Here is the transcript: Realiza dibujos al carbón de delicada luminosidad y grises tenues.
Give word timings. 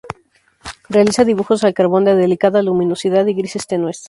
Realiza 0.89 1.23
dibujos 1.25 1.63
al 1.63 1.75
carbón 1.75 2.05
de 2.05 2.15
delicada 2.15 2.63
luminosidad 2.63 3.23
y 3.27 3.35
grises 3.35 3.67
tenues. 3.67 3.99